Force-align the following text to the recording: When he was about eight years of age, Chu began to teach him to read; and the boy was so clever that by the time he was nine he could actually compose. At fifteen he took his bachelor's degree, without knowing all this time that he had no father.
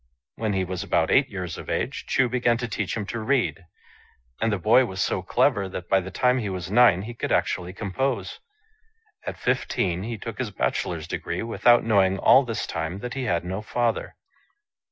When 0.35 0.53
he 0.53 0.63
was 0.63 0.81
about 0.81 1.11
eight 1.11 1.29
years 1.29 1.59
of 1.59 1.69
age, 1.69 2.05
Chu 2.07 2.27
began 2.27 2.57
to 2.57 2.67
teach 2.67 2.97
him 2.97 3.05
to 3.05 3.19
read; 3.19 3.65
and 4.41 4.51
the 4.51 4.57
boy 4.57 4.83
was 4.85 4.99
so 4.99 5.21
clever 5.21 5.69
that 5.69 5.89
by 5.89 5.99
the 5.99 6.09
time 6.09 6.39
he 6.39 6.49
was 6.49 6.71
nine 6.71 7.03
he 7.03 7.13
could 7.13 7.31
actually 7.31 7.71
compose. 7.71 8.39
At 9.27 9.37
fifteen 9.37 10.01
he 10.01 10.17
took 10.17 10.39
his 10.39 10.49
bachelor's 10.49 11.07
degree, 11.07 11.43
without 11.43 11.83
knowing 11.83 12.17
all 12.17 12.43
this 12.43 12.65
time 12.65 12.97
that 13.01 13.13
he 13.13 13.25
had 13.25 13.45
no 13.45 13.61
father. 13.61 14.15